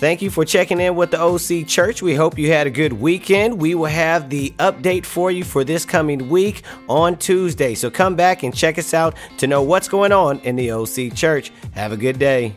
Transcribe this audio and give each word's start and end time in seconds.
Thank 0.00 0.22
you 0.22 0.30
for 0.30 0.46
checking 0.46 0.80
in 0.80 0.96
with 0.96 1.10
the 1.10 1.20
OC 1.20 1.68
Church. 1.68 2.00
We 2.00 2.14
hope 2.14 2.38
you 2.38 2.50
had 2.50 2.66
a 2.66 2.70
good 2.70 2.94
weekend. 2.94 3.60
We 3.60 3.74
will 3.74 3.84
have 3.84 4.30
the 4.30 4.48
update 4.58 5.04
for 5.04 5.30
you 5.30 5.44
for 5.44 5.62
this 5.62 5.84
coming 5.84 6.30
week 6.30 6.62
on 6.88 7.18
Tuesday. 7.18 7.74
So 7.74 7.90
come 7.90 8.16
back 8.16 8.42
and 8.42 8.56
check 8.56 8.78
us 8.78 8.94
out 8.94 9.14
to 9.36 9.46
know 9.46 9.62
what's 9.62 9.90
going 9.90 10.10
on 10.10 10.38
in 10.38 10.56
the 10.56 10.72
OC 10.72 11.14
Church. 11.14 11.52
Have 11.72 11.92
a 11.92 11.98
good 11.98 12.18
day. 12.18 12.56